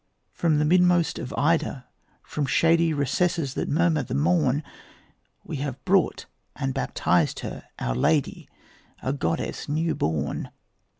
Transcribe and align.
From 0.33 0.57
the 0.57 0.65
midmost 0.65 1.19
of 1.19 1.31
Ida, 1.37 1.85
from 2.23 2.47
shady 2.47 2.91
Recesses 2.91 3.53
that 3.53 3.69
murmur 3.69 3.99
at 3.99 4.09
morn, 4.09 4.63
They 5.47 5.57
have 5.57 5.85
brought 5.85 6.25
and 6.55 6.73
baptized 6.73 7.41
her, 7.41 7.65
Our 7.77 7.93
Lady, 7.93 8.49
A 9.03 9.13
goddess 9.13 9.69
new 9.69 9.93
born. 9.93 10.49